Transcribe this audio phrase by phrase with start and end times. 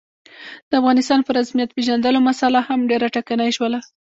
[0.69, 3.79] د افغانستان په رسمیت پېژندلو مسعله هم ډېره ټکنۍ شوله.